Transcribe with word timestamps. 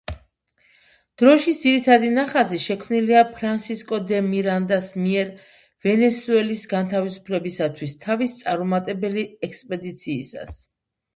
დროშის 1.21 1.57
ძირითადი 1.65 2.07
ნახაზი 2.13 2.57
შექმნილია 2.63 3.19
ფრანსისკო 3.35 3.99
დე 4.11 4.21
მირანდას 4.31 4.87
მიერ 5.03 5.29
ვენესუელის 5.87 6.63
განთავისუფლებისათვის 6.75 7.95
თავის 8.07 8.35
წარუმატებელი 8.41 9.27
ექსპედიციისას. 9.49 10.59